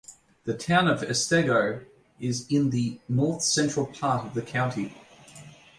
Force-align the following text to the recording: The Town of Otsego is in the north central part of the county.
The 0.45 0.57
Town 0.57 0.87
of 0.87 1.03
Otsego 1.03 1.81
is 2.19 2.47
in 2.49 2.71
the 2.71 2.99
north 3.07 3.43
central 3.43 3.85
part 3.85 4.25
of 4.25 4.33
the 4.33 4.41
county. 4.41 4.95